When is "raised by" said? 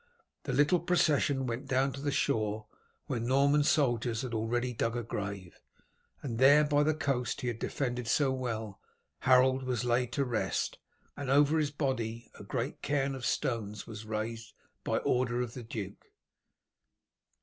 14.03-14.97